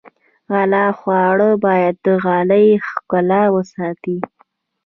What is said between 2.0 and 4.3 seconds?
د غالۍ ښکلا وساتي.